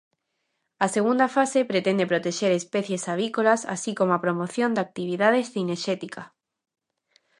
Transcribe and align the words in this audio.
A 0.85 0.87
segunda 0.95 1.27
fase 1.35 1.59
pretende 1.71 2.09
protexer 2.11 2.51
especies 2.55 3.03
avícolas 3.15 3.61
así 3.75 3.91
como 3.99 4.11
a 4.13 4.23
promoción 4.25 4.69
da 4.73 4.85
actividade 4.87 5.39
cinexética. 5.53 6.23